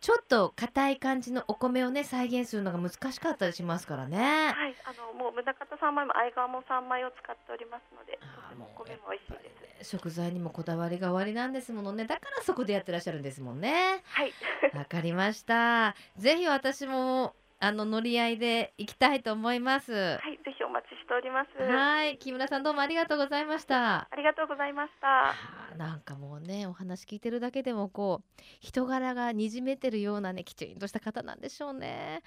[0.01, 9.49] ちょっと硬い感じのお米をね再現するのが難しかったりしますからねはい、あのもう宗像三枚も相川も三枚を使っておりますので、とあーもうてもお米も美味しいで
[9.83, 9.89] す。
[9.97, 14.33] 食材にもこだわりがおありなんですものねだからそこでやってらっしゃるんですもんねはい、
[14.73, 15.95] わかりました。
[16.17, 17.12] ぜひ私も
[17.59, 19.93] あの乗り合いで行きたいと思います。
[19.93, 21.63] はい、ぜひお待ちしております。
[21.63, 24.09] はい、木村さんどうもありがとうございました。
[24.11, 25.33] ありがとうございました。
[25.77, 32.21] なんかもうねお話聞いてるだけでもこう人柄がにじめてるようなねきちんとした方なんでしょうね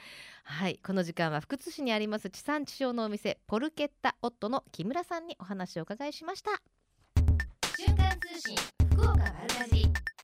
[0.44, 6.50] はいこの時間は福津市にあります地産地消のお店ポルケッタオットの木村さんにお話をお伺いしました
[7.76, 8.56] 瞬間通信
[8.92, 10.15] 福岡丸かじり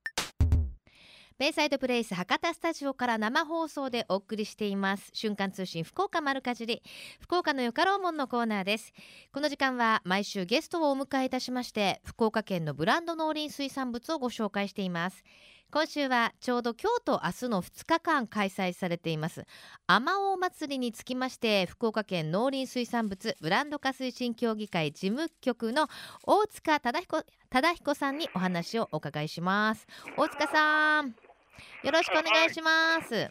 [1.42, 5.10] ベイサイドプレイス博多スタジオから生放送でお送りしています。
[5.12, 6.84] 瞬間通信福岡丸かじり
[7.18, 8.92] 福岡のよかろうもんのコーナーです。
[9.32, 15.24] この時間は毎週ゲストをお迎えいたしまして福岡県のブランド農林水産物をご紹介しています。
[15.72, 19.46] 今週はちょうど今日と明日の2日間開催されています
[19.86, 25.88] あまお祭りにつきまして福岡県農林水産物ブランド化推進協議会事務局の
[26.24, 29.86] 大塚忠彦忠彦さんにお話をお伺いします。
[30.18, 31.21] 大塚さん。
[31.82, 33.26] よろしくお願いします、あ、は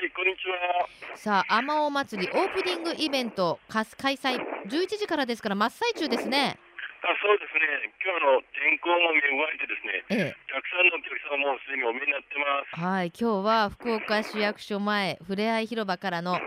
[0.00, 1.16] い、こんにちは。
[1.16, 4.36] さああまおう祭りオープニングイベントか開催
[4.68, 6.58] 11時からですから真っ最中ですね
[7.02, 12.80] あそうですね、今日の天候も恵まれてですね、ええ、たくさんのお客様もすでにお見えになってます。
[12.80, 16.38] はい、今日は福岡市役所前ふれあい広場からの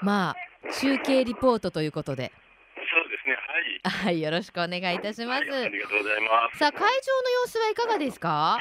[0.00, 2.30] まあ中継リポートということで、
[2.76, 4.12] そうですね、はい。
[4.12, 5.50] はい、よろしくお願いいたします。
[5.50, 6.58] はい、ありがとうございます。
[6.58, 8.58] さあ会場の様子はいかがですか？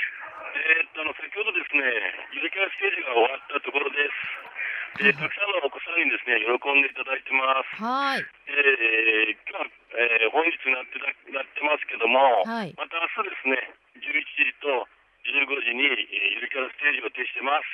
[0.70, 1.82] えーっとあの先ほどですね、
[2.38, 3.98] ゆるキャラステージが終わったところで
[4.98, 5.02] す。
[5.02, 7.82] で、たくさんのお子さんにですね、喜んでいただいてます。
[7.82, 11.00] はい、えー、今日は、えー本日になって
[11.34, 14.14] ななってますけども、はいまた明日ですね、11
[14.46, 14.86] 時と
[15.26, 17.66] 15時に、えーゆるキャラステージを予定してます。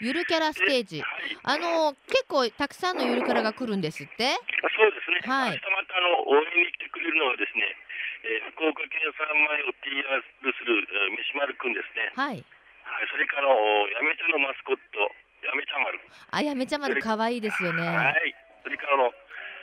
[0.00, 1.00] ゆるキャラステージ。
[1.00, 1.38] はい。
[1.44, 4.36] あの結構たくさんのゆるキャラが来るんですって？
[4.76, 5.20] そうですね。
[5.24, 7.64] はい明日またあの応援に来てくれるのはですね、
[8.22, 12.12] えー福岡県産米を PR する、えー、飯丸くんですね。
[12.14, 12.38] はい。
[12.38, 12.44] はい。
[13.10, 15.02] それからおやめちゃんのマスコット
[15.42, 15.98] やめちゃ丸。
[16.30, 17.82] あやめちゃまる可愛いですよね。
[17.82, 18.34] はい。
[18.62, 19.10] それからあの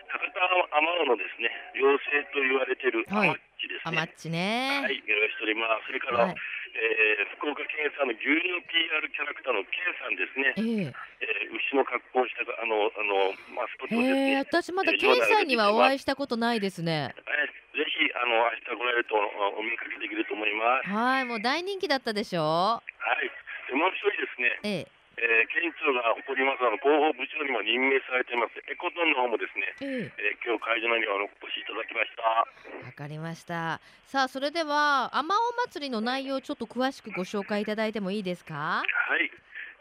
[0.10, 0.40] 博多
[0.76, 3.84] 天野のですね、妖精と言われているアはいマッチですね。
[3.86, 4.82] あマッチね。
[4.82, 5.88] はい、よろしくおります。
[5.88, 6.36] それから、はい
[6.70, 10.54] えー福岡県産の牛乳の PR キャラクターのケンさんですね。
[10.60, 14.32] ええー牛の格好をしたあのあのマスコッえトをですね。
[14.32, 17.14] へえ、私まだケンさんにはお会いしたことないですね。
[17.16, 20.90] えーぜひあの明日来られるとおお見かけできると思います。
[20.90, 22.82] はい、もう大人気だったでしょは
[23.24, 23.32] い。
[23.72, 24.88] でもう一人ですね、ええ、
[25.20, 32.24] えー県庁が誇りますあの広報部長にも任命されていますエコトンの方もですね、ええ、えー今日会場にはお越しいただきました。
[32.88, 33.82] わかりました。
[34.08, 38.82] さあ、それでは、あまお祭りの内容をちょっと詳しくご紹介いただいてもいいですか？
[38.82, 39.30] はい、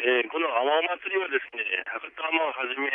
[0.03, 2.91] えーこの阿波お祭りはですね、博多浜をはじめ、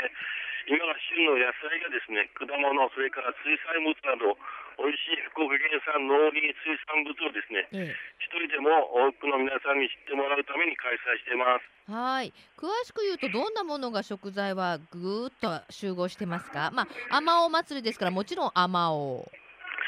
[0.67, 4.37] 今が旬の野菜がですね、果物、それから水産物など、
[4.77, 8.69] 美味しい福岡県産農林水産物をですね、ええ、一人でも
[9.09, 11.91] 多くの皆さんに知ってもらうために開催しています。
[11.91, 16.71] はい、詳しく言うと、どんなものが食材はぐーっと集合してますか？
[16.71, 19.29] まあ、あまお祭りですから、もちろんあまお。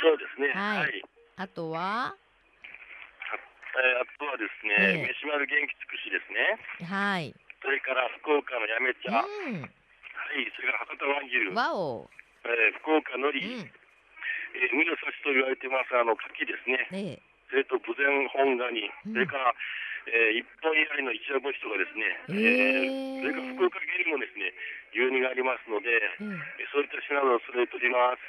[0.01, 1.03] そうですね、はいはい。
[1.37, 2.15] あとは？
[3.75, 6.87] えーあとはですね、ええ飯丸元気尽くしですね。
[6.87, 7.35] はい。
[7.61, 9.25] それから福岡のやめ茶、はい、
[9.59, 9.67] う
[10.55, 12.09] それから博多和牛ん、、わお。
[12.45, 13.71] えー福岡のり、うん、
[14.55, 16.87] えー海の幸と言われてますあの牡蠣ですね。
[16.91, 19.53] ええ、それと豊前本ガニ、うんそれから、
[20.07, 24.53] えー一本以外の一夜干しとかですね、へーえーそれから福岡県にもですね、
[24.93, 26.63] 牛乳がありますので、ええ。
[26.63, 28.23] えーそういった品を揃えております。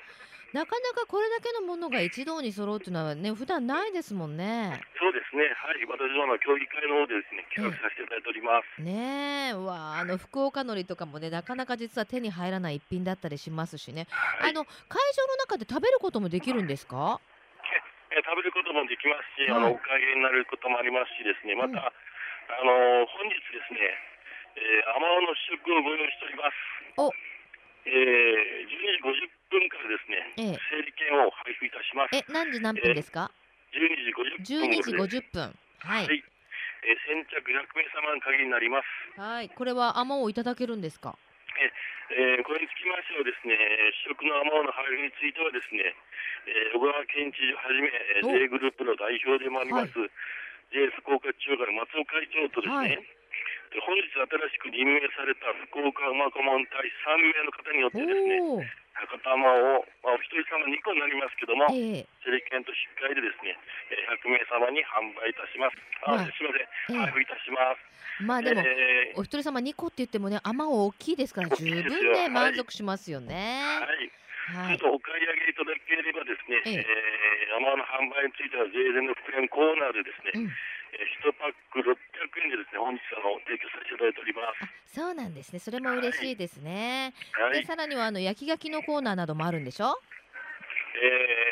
[0.53, 4.81] なかなかこれだけのものが一堂に揃うっていうのはね、普段ないですもんね。
[4.99, 8.81] そうですね、はい、私どもの協議会の方でですね、企画させていただいております。
[8.81, 14.07] ねえ、うわあ、あの福岡のりとかもね、なかなか実は手に入らない一品だったりしますしね。
[14.11, 14.71] はいあの会
[15.13, 17.21] 場の中で食べることもできるんですか？
[18.15, 23.83] えー食べることもできますし、はいあのおかげになることもありますしですね、また、うんあの本日ですね、
[24.57, 26.55] えー、甘尾の試食をご用意しております。
[27.87, 32.17] おえー、12時50分からですね、ええ整理券を配布いたします。
[32.17, 33.31] え、何時何分ですか
[33.73, 35.43] ？12時50分12時頃です50分。
[35.87, 36.23] ははいい。。
[36.87, 39.21] えー先着100名様の限りになります。
[39.21, 41.19] はい、これはあまおういただけるんですか？
[42.11, 43.59] えーこれにつきましてはですね、
[44.07, 45.83] 試食の甘尾の配布についてはですね、
[46.47, 49.93] えー小川県知事をはじめ、J グループの代表でもあります、
[50.71, 53.16] J 福岡中華の松尾会長とですね、はいで
[53.85, 58.41] 本日新しく任命された福岡馬顧問隊3名の方によってですね、
[58.97, 63.55] 博多馬を、まあ、お一人様2個になりますけども、ええ整理券と引き換えでですね、
[63.93, 65.77] えー100名様に販売いたします。
[66.09, 68.25] あ、はいすみません、ええ配布いたします。
[68.25, 73.61] まあでも、えーお一人様2個って言ってもね、あまおう大きいですから、十分ね、はい満足しますよね。
[73.63, 73.89] はい。
[73.89, 74.11] はい
[74.47, 74.79] ちょっ。
[74.79, 80.53] とお買い上げいただければですね、えええー、甘の販売については税前の復元コーナーでですね、うん、
[80.95, 81.91] えー、1パック600
[82.47, 84.63] 円でですね、本日あの提供させていただいております。
[84.63, 85.59] あ、そうなんですね。
[85.59, 87.13] それも嬉しいですね。
[87.37, 87.67] で、はい。
[87.67, 89.99] さらにはあの焼き牡蠣のコーナーなどもあるんでしょ？
[90.97, 91.05] え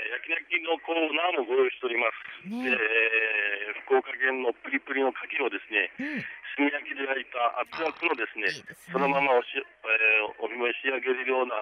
[0.09, 2.49] ー、焼き焼きのコーナーもご用意しております。
[2.49, 6.25] ねで、えー、福岡県のプリプリの牡蠣をですね、うん、
[6.57, 8.97] 炭焼きで焼いた熱々のですね、いいですね。
[8.97, 11.61] そのままおし、えー、お召し上げれるような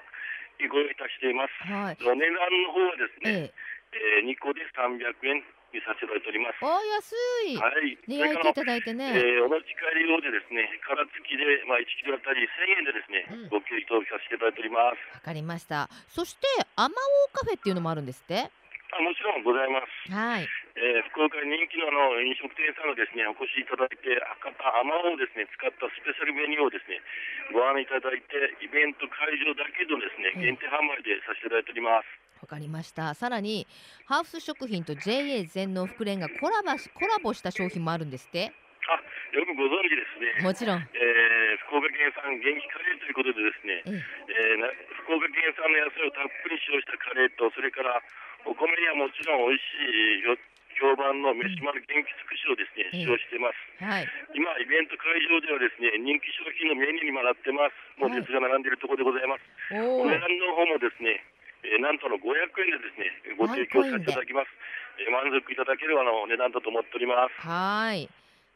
[0.70, 1.52] ご用意いたしています。
[1.66, 1.96] はい。
[2.04, 3.52] お値段の方はですね、
[3.92, 6.60] ええ、えー、2個で300円にさせていただいております。
[6.62, 7.12] お安
[7.48, 7.56] い。
[7.56, 7.96] はい。
[8.06, 9.12] ね、それから焼いていただいてね。
[9.16, 15.00] えーお持ち帰り用でですね、殻付きで、まあ、1キロあたり1000円でですね、うんご給油登記させていただいております。
[15.16, 15.88] わかりました。
[16.08, 18.50] そして、あまおうカフェっていうのもあるんですって？
[18.92, 20.12] あもちろんございます。
[20.12, 20.48] はい。
[20.74, 26.96] えー福岡に人気のあの飲食店さんがですね、お越しいただいて、博多あまをですね、使ったスペシャルメニューをですね、
[27.52, 28.32] ご案内いただいて、
[28.64, 32.08] イベント会場だけのですね、ええ限定販売でさせていただいております。
[32.40, 33.12] わかりました。
[33.14, 33.68] さらに、
[34.08, 38.50] ハウス食品と JA 全農福連がコラボしコラボした商品もあるんですって？
[38.88, 38.98] あ、
[39.36, 40.42] よくご存知ですね。
[40.42, 40.80] もちろん。
[40.80, 41.32] えー
[41.68, 44.04] 福岡県産元気カレーということでですね、ええ、
[44.52, 44.68] えーな
[45.04, 47.96] 福岡県産の野菜をたっぷり使用したカレーと、それから
[48.44, 50.36] お米にはもちろん美味しいよ
[50.82, 53.86] 評判の飯丸元気尽くしをですね、ええ使用しています。
[53.86, 57.78] はい今、イベント会場ではですね、人気商品のメニューにもなってます。
[58.02, 59.46] もうはい列が並んでいるところでございます。
[59.78, 61.22] おおお値段の方もですね、
[61.62, 62.26] えーなんとの500
[62.66, 64.50] 円でですね、ご提供させていただきます。
[64.98, 67.40] えー満足いただけるあの値段だと思っております。
[67.46, 68.08] はい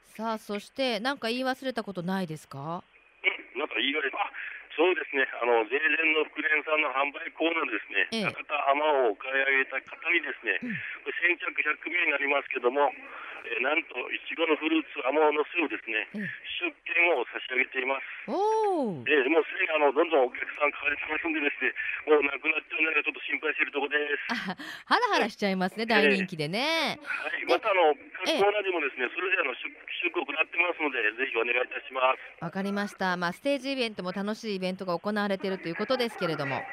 [0.04, 2.82] さあそして何か言い忘れたことないですか？
[3.54, 4.25] うんなんか言い訳あ
[4.76, 8.28] そうですね、あの、税前の福連さんの販売コーナーですね、ええ。
[8.28, 10.76] 博多あまおうを買い上げた方にですね、うん。
[11.16, 12.92] 先着100名になりますけども、
[13.46, 18.32] えーなんと、いちごのフルーツあまおうの巣をですね、ええ出券を差し上げています。
[18.32, 21.70] おおえーもうすでにあのどんどんお客さん買われてますんでですね、
[22.08, 24.26] もうなくなっちゃうのがちょっと心配しているところです。
[24.32, 24.56] あ
[24.88, 26.98] ハラハラしちゃいますね大人気でね。
[27.04, 27.94] はい、またあの
[28.24, 28.42] 各ええ。
[28.42, 32.44] コーナーでもですね、それぞれの出出行ってますので、ぜひお願いいたします。
[32.44, 33.16] わかりました。
[33.16, 36.56] まあステージイベントも楽しいイベントが行われているということですけれども。
[36.56, 36.64] はい、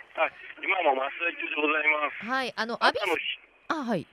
[0.64, 2.26] 今も真っ最中でございます。
[2.26, 3.22] はいあのアビ朝のひ
[3.68, 4.08] あはい。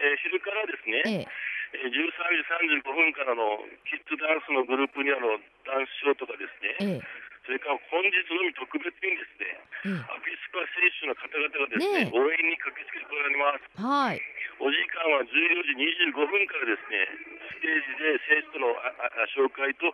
[0.00, 1.12] えー昼からですね、ええ。
[1.20, 7.30] えー13時35分からのキッズダンスのグループにあのダンスショーとかですね、ええ。
[7.46, 12.18] それから本日のみ特別にですね、ええアビスパ選手の方々がですね、ねえ。
[12.18, 13.70] 応援に駆けつけてこられます。
[13.78, 14.20] はい。
[14.60, 15.30] お時間は14
[15.64, 15.72] 時
[16.12, 17.06] 25分からですね、
[17.54, 19.88] ステージで選手とのああ紹介と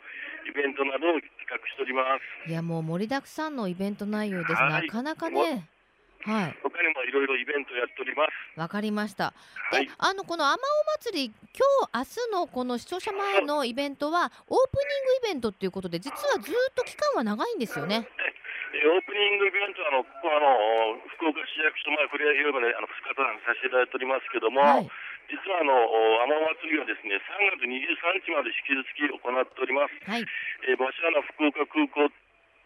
[0.48, 2.50] イベントなどを企画しております。
[2.50, 4.86] いやもう盛りだくさんのイベント内容です、はい。
[4.86, 5.68] なかなかね
[6.24, 8.60] はい他にもいろいろイベントやっております。
[8.60, 9.34] わかりました
[9.70, 10.62] はいで、あのこのあま
[10.96, 18.06] お祭り今日明日のこの視聴者前のイベントはオープニングイベントっていうことで実はずっと期間は長いんですよね。
[18.18, 18.46] えー
[18.76, 24.90] オープニングイベントはあのここあの福岡市役所前ふれあい広場であの2日間させていただいておりますけども、はい
[25.26, 29.98] 実はあのお天祭りはですね3月23日まで引き続き行っております。
[30.06, 32.06] はい、えー場所はあの福岡空港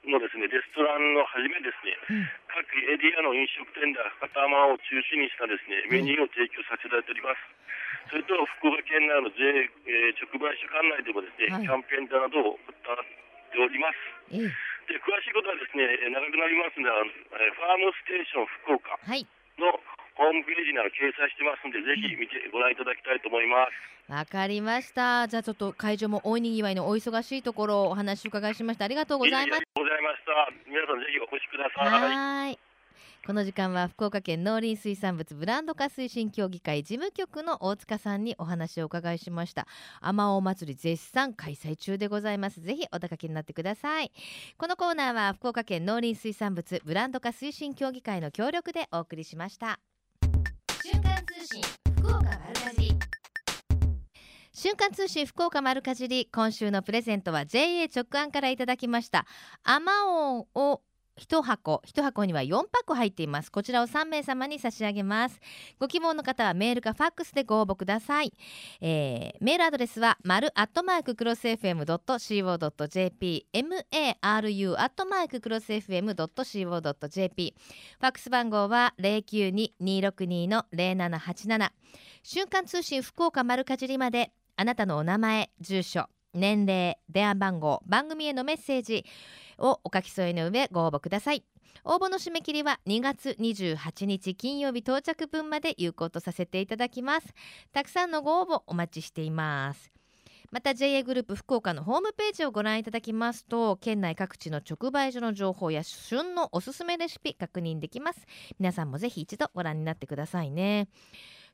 [0.08, 7.40] のですねレストランのはじめですねうん、各エリアの飲食店で博多まを中心にしたですねメニューを提供させていただいております。
[8.08, 11.62] それと福岡県内の税、えー直売所管内でもですね、はい。
[11.62, 14.34] キャンペーンなどを行っております。
[14.34, 14.50] ええ。
[14.90, 19.22] で詳しいことはですね、えー長くなりますので、あのえーファームステーション福岡はい。
[19.62, 19.78] の
[20.20, 24.12] ホームページには掲載してますので、ぜひ見てご覧いただきたいと思います。
[24.12, 30.68] わかりましたじゃあちょっと会場も大にぎわいのお忙しいところをお話を伺いしましたありがとうございますありがとうございました。
[30.68, 32.16] 皆さんぜひお越しください。
[32.16, 32.58] はーい。
[33.24, 39.68] この時間は福岡県農林水産物ブランド化推進協議会事務局の大塚さんにお話をお伺いしました。
[40.00, 42.60] あまお祭り絶賛開催中でございます。
[42.60, 44.10] ぜひお出かけになってください。
[44.58, 49.78] このコーナーは福岡県農林水産物ブランド化推進協議会の協力でお送りしました。
[50.82, 51.62] 瞬間通信
[51.98, 52.98] 福岡丸かじり。
[54.52, 59.26] 瞬間通信福岡丸かじり今週のプレゼントは JA 直販からいただきました
[59.62, 60.82] あまおうを
[61.20, 63.52] 一箱一箱には4箱入っています。
[63.52, 65.38] こちらを3名様に差し上げます。
[65.78, 68.32] ご希望の方はメールかファックスでご応募ください、
[68.80, 77.54] えーメールアドレスは丸アットマーククロス FM.co.jp maru アットマーククロス FM.co.jp
[78.00, 81.70] ファックス番号は092-262の0787
[82.22, 84.32] 瞬間通信福岡丸かじりまで。
[84.56, 86.19] あなたのお名前住所。
[86.34, 89.04] 年齢電話番号番組へのメッセージ
[89.58, 91.44] をお書き添えの上ご応募ください。
[91.84, 97.28] 応募の締め切りは2月28日金曜日到着分まで有効とさせていただきます。
[97.72, 99.90] たくさんのご応募お待ちしています。
[100.50, 108.26] また JA グループ福岡のホームページをご覧いただきますと県内各地の直売所の情報や旬のおすすめレシピ確認できます。
[108.58, 110.88] 皆さんもぜひ一度ご覧になってくださいね。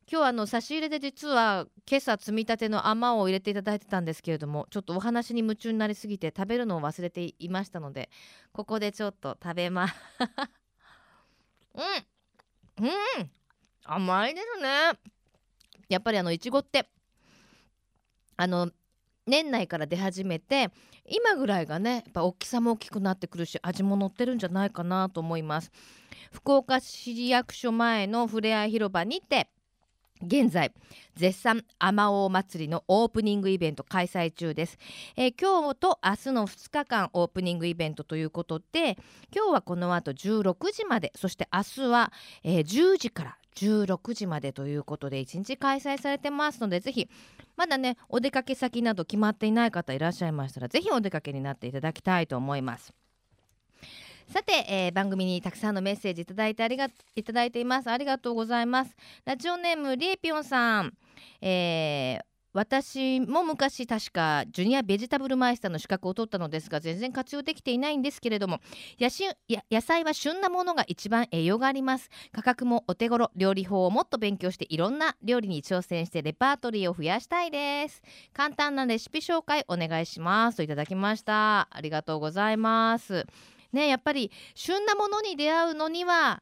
[0.09, 8.09] 今日あの差し入れで実は今朝積み立てのあまを入れていただいてたんですけれどもちょっとお話に夢中になりすぎて食べるのを忘れていましたので
[8.53, 9.95] ここでちょっと食べます。
[11.75, 13.29] うんうん
[13.83, 14.69] 甘いですね。
[15.89, 16.87] やっぱりあのいちごって
[18.37, 18.71] あの
[19.25, 20.69] 年内から出始めて
[21.05, 25.71] 今ぐらいがねやっぱ大きさも大きくなってくるし味も乗ってるんじゃないかなと思います。
[26.31, 29.49] 福岡市役所前のふれあい広場にて
[30.21, 30.71] 現在
[31.15, 34.77] 絶賛あまおう祭りのオープニングイベント開催中です、
[35.15, 38.97] えー今日と明日の2日間オープニングイベントということで
[39.35, 42.11] 今日はこの後16時までそして明日は、
[42.43, 47.09] えー10時から16時までということで1日開催されてますのでぜひ
[47.55, 52.93] まだねお出かけ先など決まっていない方いらっしゃいましたらぜひお出かけになっていただきたいと思います。
[54.27, 57.89] さて、えー番組にたくさんのメッセージいただいてありがいただいています。
[57.89, 58.95] ありがとうございます。
[59.25, 60.93] ラジオネームりえぴょんさん、
[61.41, 68.61] えー私も昔確かジュニアベジタブルマイスターの資格を取ったのですが全然活用できていないんですけれども
[68.99, 72.09] 野しや野菜は旬なものが一番栄養があります。
[72.31, 78.01] 価格もお手頃料理法をもっと勉強していろんな料理に挑戦してレパートリーを増やしたいです。
[78.33, 80.57] 簡単なレシピ紹介お願いします。
[80.57, 81.67] といただきました。
[81.69, 83.27] ありがとうございます。
[83.73, 86.41] ねやっぱり旬なものに出会うのには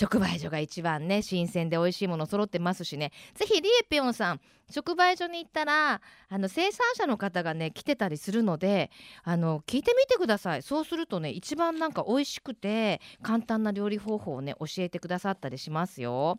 [0.00, 3.12] 直売所が一番ね新鮮で美味しいもの揃ってますしね。
[3.34, 4.40] ぜひリエピョンさん
[4.74, 8.90] 直売所に行ったらあの生産者の方がね来てたりするので
[9.24, 10.62] あの聞いてみてください。
[10.62, 16.38] そうするとね一番なんか美味しくて簡単な料理方法をね教えてくださったりしますよ。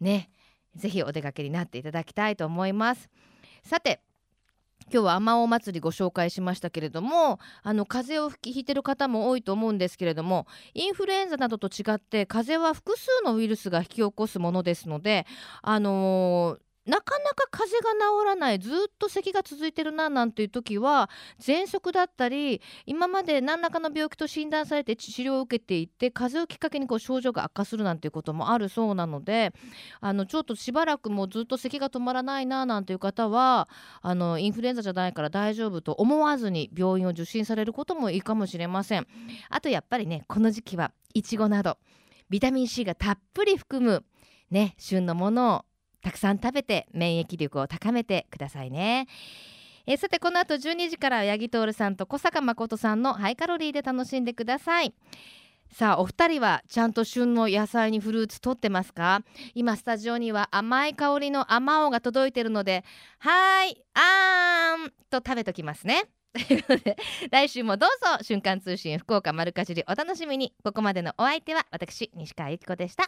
[0.00, 0.28] ね
[0.74, 3.08] ぜひお出かけになっていただきたいと思います。
[3.62, 4.00] さて
[4.90, 15.26] 今日はあまお祭りご紹介しましたけれどもあの風邪をひいてる方も多いと思うんですけれどもインフルエンザなどと違って風邪は複数のウイルスが引き起こすものですので
[15.62, 21.08] あのーなかなか風邪が治らないずっと咳が続いてるななんていう時は
[21.40, 29.52] 喘息だったり今まで何らかの病気と診断されて治療を受けていて風邪をきっかけにこう症状が悪化するなんていうこともあるそうなので
[30.00, 33.68] あのちょっとしばらくもうずっと咳が止まらないななんていう方は
[34.00, 39.06] あのインフルエンザじゃないから大丈夫と思わずに病院を受診されることもいいかもしれません。
[39.50, 41.78] あとやっぱりねこの時期はいちごなど
[42.28, 44.04] ビタミン C がたっぷり含む
[44.50, 45.71] ね旬のものを
[46.02, 49.06] たくさん食べて免疫力を高めてくださいね。
[49.86, 54.94] えーさてこの後12時から八木徹さんと小坂誠さんのハイカロリーで楽しんでください。
[55.72, 59.22] さあお二人はちゃんと旬の野菜にフルーツ取ってますか？
[59.54, 62.84] 今スタジオには甘い香りのあまおうが届いてるので
[63.18, 66.04] はーいあーんと食べときますね。
[66.32, 66.96] ということで
[67.30, 70.54] 来週もどうぞ瞬間通信福岡丸かじりお楽しみに。
[70.62, 73.04] ここまでのお相手は私西川由紀子でした。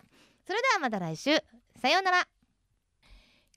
[0.46, 1.36] それではまた来週。
[1.80, 2.26] さようなら。